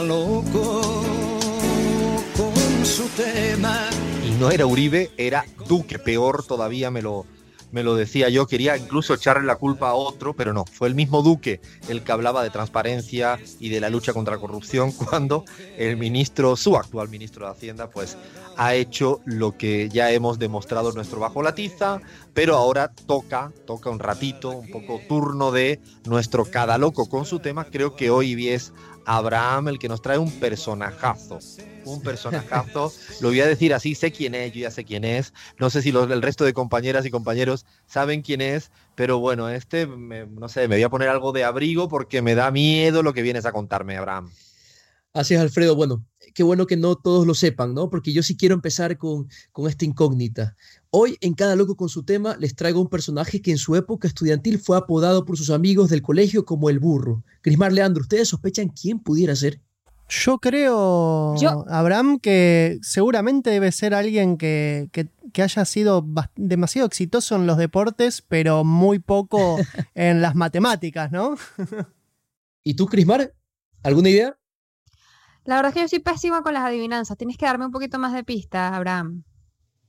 loco 0.00 1.02
con 2.36 2.84
su 2.84 3.04
tema. 3.16 3.88
Y 4.26 4.30
no 4.40 4.50
era 4.50 4.66
Uribe, 4.66 5.10
era 5.16 5.44
Duque, 5.68 5.98
peor 5.98 6.44
todavía 6.44 6.90
me 6.90 7.02
lo, 7.02 7.26
me 7.72 7.82
lo 7.82 7.94
decía 7.94 8.28
yo, 8.28 8.46
quería 8.46 8.76
incluso 8.76 9.14
echarle 9.14 9.46
la 9.46 9.56
culpa 9.56 9.90
a 9.90 9.94
otro, 9.94 10.34
pero 10.34 10.52
no, 10.52 10.64
fue 10.64 10.88
el 10.88 10.94
mismo 10.94 11.22
Duque 11.22 11.60
el 11.88 12.02
que 12.02 12.12
hablaba 12.12 12.42
de 12.42 12.50
transparencia 12.50 13.38
y 13.60 13.68
de 13.68 13.80
la 13.80 13.90
lucha 13.90 14.12
contra 14.12 14.34
la 14.34 14.40
corrupción 14.40 14.92
cuando 15.10 15.44
el 15.76 15.96
ministro, 15.96 16.56
su 16.56 16.76
actual 16.76 17.08
ministro 17.08 17.46
de 17.46 17.52
Hacienda, 17.52 17.90
pues 17.90 18.16
ha 18.56 18.74
hecho 18.74 19.20
lo 19.26 19.56
que 19.56 19.88
ya 19.90 20.10
hemos 20.12 20.38
demostrado 20.38 20.92
nuestro 20.92 21.20
bajo 21.20 21.42
la 21.42 21.54
tiza, 21.54 22.00
pero 22.32 22.56
ahora 22.56 22.90
toca, 23.06 23.52
toca 23.66 23.90
un 23.90 23.98
ratito, 23.98 24.50
un 24.50 24.70
poco 24.70 25.00
turno 25.08 25.52
de 25.52 25.80
nuestro 26.06 26.46
cada 26.46 26.78
loco 26.78 27.08
con 27.08 27.26
su 27.26 27.38
tema. 27.38 27.66
Creo 27.66 27.96
que 27.96 28.08
hoy 28.08 28.48
es 28.48 28.72
Abraham 29.06 29.68
el 29.68 29.78
que 29.78 29.88
nos 29.88 30.02
trae 30.02 30.18
un 30.18 30.30
personajazo. 30.38 31.38
Un 31.84 32.02
personajazo. 32.02 32.92
Lo 33.20 33.28
voy 33.28 33.40
a 33.40 33.46
decir 33.46 33.72
así, 33.72 33.94
sé 33.94 34.10
quién 34.10 34.34
es, 34.34 34.52
yo 34.52 34.60
ya 34.60 34.70
sé 34.70 34.84
quién 34.84 35.04
es. 35.04 35.32
No 35.58 35.70
sé 35.70 35.80
si 35.80 35.92
los, 35.92 36.10
el 36.10 36.20
resto 36.20 36.44
de 36.44 36.52
compañeras 36.52 37.06
y 37.06 37.10
compañeros 37.10 37.64
saben 37.86 38.22
quién 38.22 38.40
es, 38.40 38.72
pero 38.96 39.20
bueno, 39.20 39.48
este, 39.48 39.86
no 39.86 40.48
sé, 40.48 40.68
me 40.68 40.76
voy 40.76 40.82
a 40.82 40.90
poner 40.90 41.08
algo 41.08 41.32
de 41.32 41.44
abrigo 41.44 41.88
porque 41.88 42.20
me 42.20 42.34
da 42.34 42.50
miedo 42.50 43.02
lo 43.02 43.14
que 43.14 43.22
vienes 43.22 43.46
a 43.46 43.52
contarme, 43.52 43.96
Abraham. 43.96 44.30
Así 45.16 45.32
es, 45.32 45.40
Alfredo. 45.40 45.74
Bueno, 45.74 46.04
qué 46.34 46.42
bueno 46.42 46.66
que 46.66 46.76
no 46.76 46.94
todos 46.94 47.26
lo 47.26 47.32
sepan, 47.32 47.72
¿no? 47.72 47.88
Porque 47.88 48.12
yo 48.12 48.22
sí 48.22 48.36
quiero 48.36 48.54
empezar 48.54 48.98
con, 48.98 49.28
con 49.50 49.66
esta 49.66 49.86
incógnita. 49.86 50.54
Hoy, 50.90 51.16
en 51.22 51.32
Cada 51.32 51.56
Loco 51.56 51.74
con 51.74 51.88
su 51.88 52.04
tema, 52.04 52.36
les 52.38 52.54
traigo 52.54 52.82
un 52.82 52.90
personaje 52.90 53.40
que 53.40 53.50
en 53.50 53.56
su 53.56 53.76
época 53.76 54.06
estudiantil 54.06 54.58
fue 54.58 54.76
apodado 54.76 55.24
por 55.24 55.38
sus 55.38 55.48
amigos 55.48 55.88
del 55.88 56.02
colegio 56.02 56.44
como 56.44 56.68
el 56.68 56.80
burro. 56.80 57.24
Crismar 57.40 57.72
Leandro, 57.72 58.02
¿ustedes 58.02 58.28
sospechan 58.28 58.68
quién 58.68 58.98
pudiera 58.98 59.34
ser? 59.34 59.62
Yo 60.10 60.38
creo, 60.38 61.34
Abraham, 61.66 62.20
que 62.20 62.78
seguramente 62.82 63.48
debe 63.48 63.72
ser 63.72 63.94
alguien 63.94 64.36
que, 64.36 64.90
que 65.32 65.42
haya 65.42 65.64
sido 65.64 66.06
demasiado 66.36 66.86
exitoso 66.86 67.36
en 67.36 67.46
los 67.46 67.56
deportes, 67.56 68.20
pero 68.20 68.64
muy 68.64 68.98
poco 68.98 69.56
en 69.94 70.20
las 70.20 70.34
matemáticas, 70.34 71.10
¿no? 71.10 71.36
¿Y 72.62 72.74
tú, 72.74 72.84
Crismar? 72.84 73.32
¿Alguna 73.82 74.10
idea? 74.10 74.36
La 75.46 75.56
verdad 75.56 75.68
es 75.68 75.74
que 75.74 75.80
yo 75.82 75.88
soy 75.88 75.98
pésima 76.00 76.42
con 76.42 76.54
las 76.54 76.64
adivinanzas. 76.64 77.16
Tienes 77.16 77.36
que 77.36 77.46
darme 77.46 77.66
un 77.66 77.72
poquito 77.72 77.98
más 77.98 78.12
de 78.12 78.24
pista, 78.24 78.74
Abraham. 78.74 79.24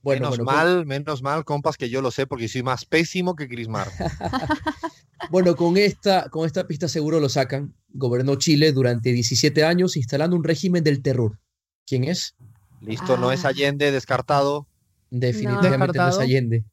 Bueno, 0.02 0.30
menos 0.30 0.46
mal, 0.46 0.86
menos 0.86 1.22
mal, 1.22 1.44
compas, 1.44 1.76
que 1.76 1.90
yo 1.90 2.00
lo 2.00 2.10
sé 2.10 2.26
porque 2.26 2.48
soy 2.48 2.62
más 2.62 2.84
pésimo 2.84 3.34
que 3.34 3.48
Crismar. 3.48 3.88
bueno, 5.30 5.56
con 5.56 5.76
esta, 5.76 6.28
con 6.30 6.46
esta 6.46 6.66
pista 6.66 6.88
seguro 6.88 7.18
lo 7.18 7.28
sacan. 7.28 7.74
Gobernó 7.88 8.36
Chile 8.36 8.72
durante 8.72 9.12
17 9.12 9.64
años 9.64 9.96
instalando 9.96 10.36
un 10.36 10.44
régimen 10.44 10.84
del 10.84 11.02
terror. 11.02 11.40
¿Quién 11.86 12.04
es? 12.04 12.36
Listo, 12.80 13.16
no 13.16 13.32
es 13.32 13.44
ah. 13.44 13.48
Allende, 13.48 13.90
descartado. 13.90 14.68
Definitivamente 15.10 15.98
no, 15.98 16.08
es 16.08 16.18
Allende. 16.18 16.64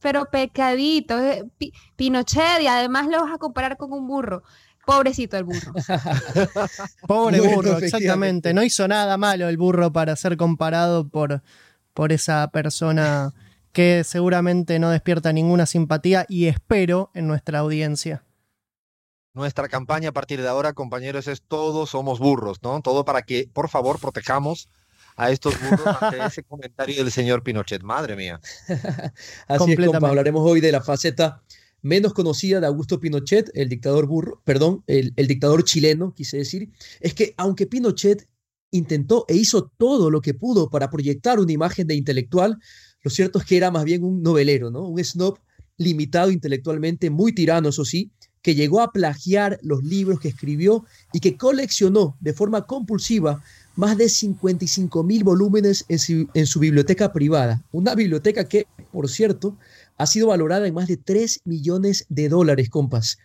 pero 0.00 0.26
pecadito, 0.26 1.18
eh, 1.18 1.44
Pinochet 1.96 2.60
y 2.60 2.66
además 2.66 3.06
lo 3.06 3.22
vas 3.22 3.32
a 3.34 3.38
comparar 3.38 3.76
con 3.76 3.92
un 3.92 4.06
burro. 4.06 4.42
Pobrecito 4.86 5.36
el 5.36 5.44
burro. 5.44 5.72
Pobre 7.08 7.40
burro, 7.40 7.78
exactamente. 7.78 8.54
No 8.54 8.62
hizo 8.62 8.86
nada 8.86 9.16
malo 9.16 9.48
el 9.48 9.56
burro 9.56 9.92
para 9.92 10.14
ser 10.14 10.36
comparado 10.36 11.08
por, 11.08 11.42
por 11.92 12.12
esa 12.12 12.48
persona 12.52 13.34
que 13.72 14.04
seguramente 14.04 14.78
no 14.78 14.90
despierta 14.90 15.32
ninguna 15.32 15.66
simpatía 15.66 16.24
y 16.28 16.46
espero 16.46 17.10
en 17.14 17.26
nuestra 17.26 17.58
audiencia. 17.58 18.22
Nuestra 19.34 19.68
campaña 19.68 20.10
a 20.10 20.12
partir 20.12 20.40
de 20.40 20.48
ahora, 20.48 20.72
compañeros, 20.72 21.26
es 21.26 21.42
todos 21.42 21.90
somos 21.90 22.20
burros, 22.20 22.62
¿no? 22.62 22.80
Todo 22.80 23.04
para 23.04 23.22
que, 23.22 23.50
por 23.52 23.68
favor, 23.68 23.98
protejamos 23.98 24.70
a 25.16 25.30
estos 25.30 25.60
burros 25.60 26.00
ante 26.00 26.24
ese 26.24 26.44
comentario 26.44 26.94
del 27.02 27.10
señor 27.10 27.42
Pinochet. 27.42 27.82
Madre 27.82 28.14
mía. 28.14 28.40
Así 29.48 29.72
es, 29.72 29.86
compa. 29.86 30.08
Hablaremos 30.08 30.48
hoy 30.48 30.60
de 30.60 30.70
la 30.70 30.80
faceta 30.80 31.42
menos 31.82 32.12
conocida 32.14 32.60
de 32.60 32.66
Augusto 32.66 33.00
Pinochet, 33.00 33.50
el 33.54 33.68
dictador 33.68 34.06
burro, 34.06 34.42
perdón, 34.44 34.82
el, 34.86 35.12
dictador 35.14 35.64
chileno, 35.64 36.14
quise 36.14 36.38
decir, 36.38 36.70
es 37.00 37.14
que 37.14 37.34
aunque 37.36 37.66
Pinochet 37.66 38.28
intentó 38.70 39.24
e 39.28 39.36
hizo 39.36 39.70
todo 39.76 40.10
lo 40.10 40.20
que 40.20 40.34
pudo 40.34 40.68
para 40.70 40.90
proyectar 40.90 41.38
una 41.38 41.52
imagen 41.52 41.86
de 41.86 41.94
intelectual, 41.94 42.58
lo 43.02 43.10
cierto 43.10 43.38
es 43.38 43.44
que 43.44 43.56
era 43.56 43.70
más 43.70 43.84
bien 43.84 44.02
un 44.02 44.22
novelero, 44.22 44.70
¿no? 44.70 44.88
Un 44.88 45.02
snob 45.02 45.38
limitado 45.78 46.30
intelectualmente, 46.30 47.10
muy 47.10 47.32
tirano, 47.32 47.68
eso 47.68 47.84
sí, 47.84 48.10
que 48.42 48.54
llegó 48.54 48.80
a 48.80 48.92
plagiar 48.92 49.58
los 49.62 49.82
libros 49.82 50.20
que 50.20 50.28
escribió 50.28 50.84
y 51.12 51.20
que 51.20 51.36
coleccionó 51.36 52.16
de 52.20 52.32
forma 52.32 52.66
compulsiva 52.66 53.42
más 53.74 53.98
de 53.98 54.08
55 54.08 55.02
mil 55.02 55.24
volúmenes 55.24 55.84
en 55.88 56.28
en 56.32 56.46
su, 56.46 56.60
biblioteca 56.60 57.12
privada. 57.12 57.64
Una 57.72 57.94
biblioteca 57.94 58.48
que, 58.48 58.66
por 58.92 59.08
cierto, 59.08 59.58
ha 59.96 60.06
sido 60.06 60.28
valorada 60.28 60.66
en 60.66 60.74
más 60.74 60.88
de 60.88 60.96
3 60.96 61.40
millones 61.44 62.06
de 62.08 62.28
dólares, 62.28 62.70
compas. 62.70 63.18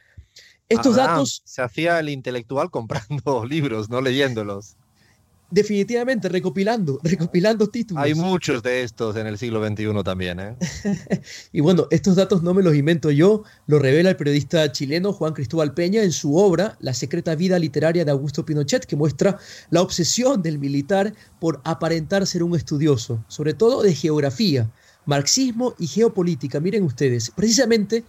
Estos 0.69 0.95
datos... 0.95 1.41
Se 1.43 1.61
hacía 1.61 1.99
el 1.99 2.09
intelectual 2.09 2.71
comprando 2.71 3.45
libros, 3.45 3.89
no 3.89 4.01
leyéndolos. 4.01 4.77
Definitivamente, 5.51 6.29
recopilando, 6.29 6.97
recopilando 7.03 7.67
títulos. 7.67 8.01
Hay 8.01 8.13
muchos 8.13 8.63
de 8.63 8.83
estos 8.83 9.17
en 9.17 9.27
el 9.27 9.37
siglo 9.37 9.61
XXI 9.61 10.01
también. 10.01 10.39
¿eh? 10.39 10.55
y 11.51 11.59
bueno, 11.59 11.87
estos 11.91 12.15
datos 12.15 12.41
no 12.41 12.53
me 12.53 12.63
los 12.63 12.73
invento 12.73 13.11
yo, 13.11 13.43
lo 13.67 13.77
revela 13.77 14.11
el 14.11 14.15
periodista 14.15 14.71
chileno 14.71 15.11
Juan 15.11 15.33
Cristóbal 15.33 15.73
Peña 15.73 16.03
en 16.03 16.13
su 16.13 16.37
obra 16.37 16.77
La 16.79 16.93
secreta 16.93 17.35
vida 17.35 17.59
literaria 17.59 18.05
de 18.05 18.11
Augusto 18.11 18.45
Pinochet, 18.45 18.85
que 18.85 18.95
muestra 18.95 19.39
la 19.71 19.81
obsesión 19.81 20.41
del 20.41 20.57
militar 20.57 21.13
por 21.41 21.59
aparentar 21.65 22.25
ser 22.25 22.43
un 22.43 22.55
estudioso, 22.55 23.21
sobre 23.27 23.53
todo 23.53 23.83
de 23.83 23.93
geografía, 23.93 24.71
Marxismo 25.05 25.75
y 25.79 25.87
Geopolítica. 25.87 26.59
Miren 26.59 26.83
ustedes, 26.83 27.31
precisamente 27.31 28.03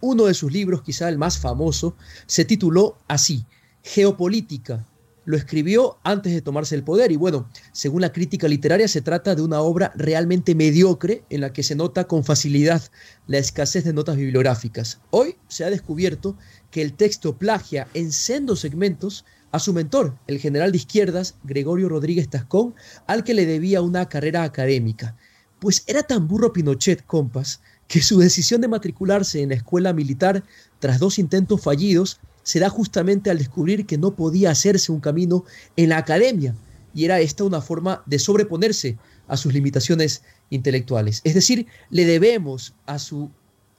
uno 0.00 0.26
de 0.26 0.34
sus 0.34 0.52
libros, 0.52 0.82
quizá 0.82 1.08
el 1.08 1.18
más 1.18 1.38
famoso, 1.38 1.96
se 2.26 2.44
tituló 2.44 2.96
así, 3.08 3.44
Geopolítica. 3.82 4.86
Lo 5.24 5.36
escribió 5.36 5.98
antes 6.04 6.32
de 6.32 6.40
tomarse 6.40 6.74
el 6.74 6.84
poder 6.84 7.12
y 7.12 7.16
bueno, 7.16 7.50
según 7.72 8.00
la 8.00 8.12
crítica 8.12 8.48
literaria 8.48 8.88
se 8.88 9.02
trata 9.02 9.34
de 9.34 9.42
una 9.42 9.60
obra 9.60 9.92
realmente 9.94 10.54
mediocre 10.54 11.22
en 11.28 11.42
la 11.42 11.52
que 11.52 11.62
se 11.62 11.74
nota 11.74 12.04
con 12.04 12.24
facilidad 12.24 12.82
la 13.26 13.36
escasez 13.36 13.84
de 13.84 13.92
notas 13.92 14.16
bibliográficas. 14.16 15.00
Hoy 15.10 15.36
se 15.48 15.64
ha 15.64 15.70
descubierto 15.70 16.34
que 16.70 16.80
el 16.80 16.94
texto 16.94 17.36
plagia 17.36 17.88
en 17.92 18.10
sendos 18.10 18.60
segmentos 18.60 19.26
a 19.52 19.58
su 19.58 19.74
mentor, 19.74 20.16
el 20.26 20.38
general 20.38 20.72
de 20.72 20.78
izquierdas 20.78 21.34
Gregorio 21.44 21.90
Rodríguez 21.90 22.30
Tascón, 22.30 22.74
al 23.06 23.22
que 23.22 23.34
le 23.34 23.44
debía 23.44 23.82
una 23.82 24.08
carrera 24.08 24.44
académica. 24.44 25.14
Pues 25.58 25.84
era 25.86 26.02
tan 26.02 26.28
burro 26.28 26.52
Pinochet, 26.52 27.04
compas, 27.04 27.60
que 27.88 28.02
su 28.02 28.18
decisión 28.18 28.60
de 28.60 28.68
matricularse 28.68 29.42
en 29.42 29.48
la 29.48 29.56
escuela 29.56 29.92
militar 29.92 30.44
tras 30.78 30.98
dos 30.98 31.18
intentos 31.18 31.60
fallidos 31.62 32.20
se 32.42 32.60
da 32.60 32.70
justamente 32.70 33.30
al 33.30 33.38
descubrir 33.38 33.86
que 33.86 33.98
no 33.98 34.14
podía 34.14 34.50
hacerse 34.50 34.92
un 34.92 35.00
camino 35.00 35.44
en 35.76 35.90
la 35.90 35.98
academia, 35.98 36.54
y 36.94 37.04
era 37.04 37.20
esta 37.20 37.44
una 37.44 37.60
forma 37.60 38.02
de 38.06 38.18
sobreponerse 38.18 38.96
a 39.26 39.36
sus 39.36 39.52
limitaciones 39.52 40.22
intelectuales. 40.50 41.20
Es 41.24 41.34
decir, 41.34 41.66
le 41.90 42.04
debemos 42.04 42.74
a 42.86 42.98
su 42.98 43.30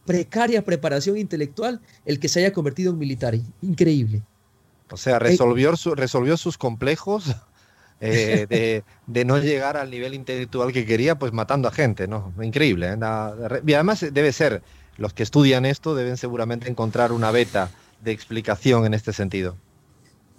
precaria 0.06 0.64
preparación 0.64 1.18
intelectual 1.18 1.82
el 2.06 2.20
que 2.20 2.30
se 2.30 2.40
haya 2.40 2.54
convertido 2.54 2.92
en 2.92 2.98
militar. 2.98 3.36
Increíble. 3.62 4.24
O 4.92 4.98
sea, 4.98 5.20
resolvió, 5.20 5.74
resolvió 5.96 6.38
sus 6.38 6.58
complejos 6.58 7.36
eh, 8.02 8.84
de, 9.08 9.26
no 9.26 9.38
llegar 9.38 9.78
al 9.78 9.90
nivel 9.90 10.14
intelectual 10.14 10.72
que 10.72 10.86
quería, 10.86 11.16
pues 11.16 11.34
matando 11.34 11.68
a 11.68 11.72
gente, 11.72 12.08
¿no? 12.08 12.34
Increíble. 12.42 12.94
¿eh? 12.94 13.62
y 13.66 13.74
además 13.74 14.06
debe 14.12 14.32
ser, 14.32 14.62
los 14.98 15.14
que 15.14 15.24
estudian 15.24 15.66
esto 15.66 15.96
deben 15.96 16.18
seguramente 16.18 16.70
encontrar 16.70 17.12
una 17.12 17.32
beta 17.32 17.70
de 18.02 18.12
explicación 18.12 18.86
en 18.86 18.94
este 18.94 19.14
sentido. 19.14 19.56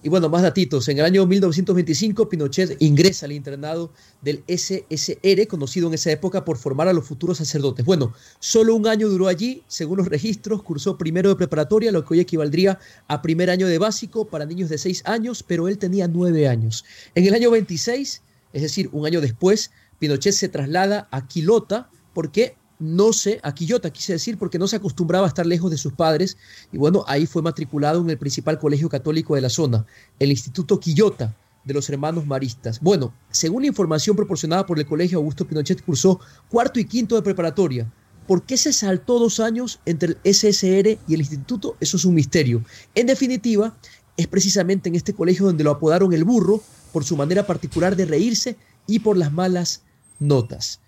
Y 0.03 0.09
bueno, 0.09 0.31
más 0.31 0.41
datitos. 0.41 0.89
En 0.89 0.99
el 0.99 1.05
año 1.05 1.27
1925, 1.27 2.29
Pinochet 2.31 2.77
ingresa 2.81 3.27
al 3.27 3.33
internado 3.33 3.93
del 4.23 4.43
SSR, 4.49 5.47
conocido 5.47 5.89
en 5.89 5.95
esa 5.95 6.11
época 6.11 6.43
por 6.43 6.57
formar 6.57 6.89
a 6.89 6.95
los 6.95 7.05
futuros 7.05 7.37
sacerdotes. 7.37 7.85
Bueno, 7.85 8.15
solo 8.39 8.75
un 8.75 8.87
año 8.87 9.09
duró 9.09 9.29
allí, 9.29 9.63
según 9.69 9.99
los 9.99 10.09
registros, 10.09 10.63
cursó 10.63 10.97
primero 10.97 11.29
de 11.29 11.37
preparatoria, 11.37 11.93
lo 11.93 12.03
que 12.05 12.15
hoy 12.15 12.21
equivaldría 12.21 12.79
a 13.09 13.21
primer 13.21 13.51
año 13.51 13.67
de 13.67 13.77
básico 13.77 14.27
para 14.27 14.47
niños 14.47 14.71
de 14.71 14.79
6 14.79 15.03
años, 15.05 15.43
pero 15.43 15.69
él 15.69 15.77
tenía 15.77 16.09
9 16.09 16.49
años. 16.49 16.85
En 17.15 17.27
el 17.27 17.35
año 17.35 17.51
26, 17.51 18.23
es 18.55 18.63
decir, 18.63 18.89
un 18.93 19.05
año 19.05 19.21
después, 19.21 19.71
Pinochet 19.99 20.33
se 20.33 20.49
traslada 20.49 21.09
a 21.11 21.29
Quilota 21.29 21.91
porque 22.15 22.57
no 22.81 23.13
sé, 23.13 23.39
a 23.43 23.55
Quillota 23.55 23.91
quise 23.91 24.15
decir, 24.15 24.39
porque 24.39 24.59
no 24.59 24.67
se 24.67 24.77
acostumbraba 24.77 25.27
a 25.27 25.29
estar 25.29 25.47
lejos 25.47 25.71
de 25.71 25.77
sus 25.77 25.93
padres, 25.93 26.37
y 26.73 26.79
bueno, 26.79 27.05
ahí 27.07 27.27
fue 27.27 27.43
matriculado 27.43 28.01
en 28.01 28.11
el 28.11 28.19
principal 28.19 28.59
colegio 28.59 28.89
católico 28.89 29.35
de 29.35 29.43
la 29.43 29.51
zona, 29.51 29.87
el 30.19 30.31
Instituto 30.31 30.81
Quillota 30.81 31.37
de 31.65 31.75
los 31.75 31.89
Hermanos 31.91 32.27
Maristas. 32.27 32.81
Bueno, 32.81 33.13
según 33.31 33.63
la 33.63 33.69
información 33.69 34.17
proporcionada 34.17 34.67
por 34.67 34.79
el 34.79 34.87
Colegio 34.87 35.19
Augusto 35.19 35.47
Pinochet, 35.47 35.85
cursó 35.85 36.19
cuarto 36.49 36.81
y 36.81 36.87
quinto 36.87 37.15
de 37.15 37.23
preparatoria. 37.23 37.93
¿Por 38.27 38.45
qué 38.45 38.57
se 38.57 38.73
saltó 38.73 39.19
dos 39.19 39.41
años 39.41 39.81
entre 39.85 40.17
el 40.23 40.35
SSR 40.35 40.99
y 41.07 41.15
el 41.15 41.21
instituto? 41.21 41.77
Eso 41.81 41.97
es 41.97 42.05
un 42.05 42.15
misterio. 42.15 42.65
En 42.95 43.07
definitiva, 43.07 43.77
es 44.17 44.27
precisamente 44.27 44.89
en 44.89 44.95
este 44.95 45.15
colegio 45.15 45.47
donde 45.47 45.65
lo 45.65 45.71
apodaron 45.71 46.13
el 46.13 46.25
burro 46.25 46.63
por 46.93 47.05
su 47.05 47.17
manera 47.17 47.47
particular 47.47 47.97
de 47.97 48.07
reírse 48.07 48.57
y 48.87 49.01
por 49.01 49.17
las 49.17 49.33
malas 49.33 49.83
notas. 50.19 50.81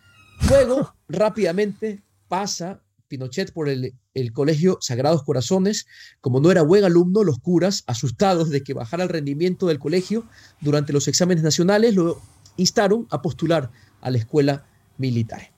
Luego, 0.49 0.94
rápidamente 1.08 2.02
pasa 2.29 2.82
Pinochet 3.08 3.52
por 3.52 3.69
el, 3.69 3.94
el, 4.14 4.32
colegio 4.32 4.79
Sagrados 4.81 5.23
Corazones. 5.23 5.87
Como 6.20 6.40
no 6.40 6.50
era 6.50 6.62
buen 6.62 6.84
alumno, 6.84 7.25
los 7.25 7.38
curas, 7.38 7.84
asustados 7.87 8.50
de 8.50 8.62
que 8.62 8.75
bajara 8.75 9.02
el 9.02 9.08
rendimiento 9.08 9.67
del 9.67 9.79
colegio 9.79 10.25
durante 10.61 10.93
los 10.93 11.08
exámenes 11.08 11.44
nacionales, 11.44 11.94
lo 11.94 12.20
instaron 12.56 13.06
a 13.11 13.23
postular 13.23 13.70
a 14.00 14.11
la 14.11 14.19
escuela 14.19 14.67
militar. 14.99 15.52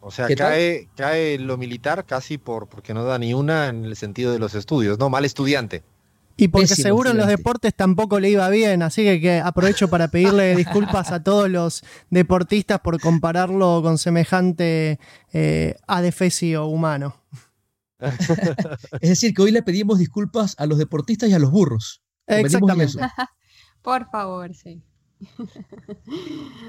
O 0.00 0.10
sea, 0.10 0.28
cae, 0.28 0.88
cae 0.94 1.38
lo 1.38 1.56
militar 1.56 2.06
casi 2.06 2.38
por 2.38 2.68
porque 2.68 2.94
no 2.94 3.04
da 3.04 3.18
ni 3.18 3.34
una 3.34 3.68
en 3.68 3.84
el 3.84 3.96
sentido 3.96 4.32
de 4.32 4.38
los 4.38 4.54
estudios, 4.54 4.98
¿no? 4.98 5.10
Mal 5.10 5.24
estudiante. 5.24 5.82
Y 6.36 6.48
porque 6.48 6.68
seguro 6.68 7.10
en 7.10 7.16
los 7.16 7.28
deportes 7.28 7.74
tampoco 7.74 8.20
le 8.20 8.30
iba 8.30 8.48
bien, 8.50 8.82
así 8.82 9.02
que, 9.20 9.40
aprovecho 9.40 9.88
para 9.88 10.08
pedirle 10.08 10.54
disculpas 10.56 11.10
a 11.10 11.22
todos 11.22 11.48
los 11.48 11.82
deportistas 12.10 12.80
por 12.80 13.00
compararlo 13.00 13.80
con 13.82 13.96
semejante 13.96 14.98
eh, 15.32 15.76
adefesio 15.86 16.66
humano. 16.66 17.16
es 19.00 19.08
decir, 19.08 19.32
que 19.32 19.42
hoy 19.42 19.50
le 19.50 19.62
pedimos 19.62 19.98
disculpas 19.98 20.54
a 20.58 20.66
los 20.66 20.76
deportistas 20.76 21.30
y 21.30 21.34
a 21.34 21.38
los 21.38 21.50
burros. 21.50 22.02
Exactamente. 22.26 22.98
Por 23.82 24.10
favor, 24.10 24.52
sí. 24.54 24.82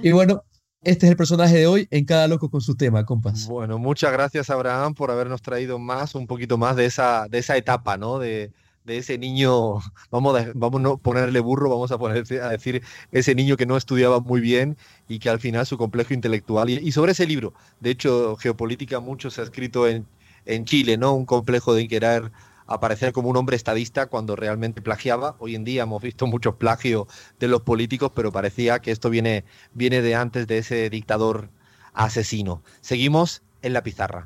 y 0.03 0.11
bueno, 0.11 0.43
este 0.81 1.07
es 1.07 1.11
el 1.11 1.17
personaje 1.17 1.57
de 1.57 1.67
hoy 1.67 1.87
en 1.89 2.05
Cada 2.05 2.27
Loco 2.27 2.49
con 2.49 2.61
su 2.61 2.75
tema, 2.75 3.03
compas. 3.03 3.47
Bueno, 3.47 3.79
muchas 3.79 4.13
gracias, 4.13 4.49
Abraham, 4.49 4.93
por 4.93 5.09
habernos 5.09 5.41
traído 5.41 5.79
más, 5.79 6.13
un 6.15 6.27
poquito 6.27 6.57
más 6.57 6.75
de 6.75 6.85
esa, 6.85 7.27
de 7.27 7.39
esa 7.39 7.57
etapa, 7.57 7.97
¿no? 7.97 8.19
De, 8.19 8.53
de 8.87 8.97
ese 8.97 9.17
niño, 9.17 9.79
vamos 10.09 10.39
a, 10.39 10.47
vamos 10.55 10.81
no 10.81 10.97
ponerle 10.97 11.41
burro, 11.41 11.69
vamos 11.69 11.91
a 11.91 11.97
poner 11.97 12.23
a 12.41 12.49
decir 12.49 12.81
ese 13.11 13.35
niño 13.35 13.57
que 13.57 13.65
no 13.65 13.75
estudiaba 13.75 14.21
muy 14.21 14.39
bien 14.39 14.77
y 15.09 15.19
que 15.19 15.29
al 15.29 15.39
final 15.39 15.65
su 15.67 15.77
complejo 15.77 16.13
intelectual 16.13 16.69
y, 16.69 16.91
sobre 16.93 17.11
ese 17.11 17.27
libro, 17.27 17.53
de 17.81 17.91
hecho 17.91 18.37
geopolítica 18.37 19.01
mucho 19.01 19.29
se 19.29 19.41
ha 19.41 19.43
escrito 19.43 19.87
en, 19.87 20.07
en 20.45 20.63
Chile, 20.65 20.97
¿no? 20.97 21.13
Un 21.13 21.25
complejo 21.25 21.73
de 21.73 21.87
querer 21.87 22.31
aparecer 22.65 23.11
como 23.11 23.29
un 23.29 23.35
hombre 23.37 23.57
estadista 23.57 24.07
cuando 24.07 24.35
realmente 24.37 24.81
plagiaba. 24.81 25.35
Hoy 25.39 25.55
en 25.55 25.65
día 25.65 25.83
hemos 25.83 26.01
visto 26.01 26.25
muchos 26.25 26.55
plagios 26.55 27.07
de 27.39 27.47
los 27.49 27.61
políticos, 27.63 28.11
pero 28.15 28.31
parecía 28.31 28.79
que 28.79 28.91
esto 28.91 29.09
viene, 29.09 29.43
viene 29.73 30.01
de 30.01 30.15
antes 30.15 30.47
de 30.47 30.59
ese 30.59 30.89
dictador 30.89 31.49
asesino. 31.93 32.63
Seguimos 32.81 33.43
en 33.61 33.73
la 33.73 33.83
pizarra. 33.83 34.25